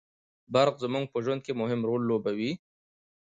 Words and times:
برق 0.53 0.75
زموږ 0.83 1.05
په 1.13 1.17
ژوند 1.23 1.41
کي 1.45 1.51
مهم 1.61 1.81
رول 1.89 2.01
لوبوي 2.09 2.51